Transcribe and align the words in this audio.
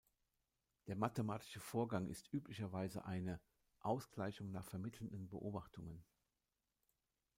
Der 0.87 0.95
mathematische 0.95 1.59
Vorgang 1.59 2.07
ist 2.09 2.33
üblicherweise 2.33 3.05
eine 3.05 3.39
"Ausgleichung 3.81 4.49
nach 4.49 4.65
vermittelnden 4.65 5.29
Beobachtungen". 5.29 6.03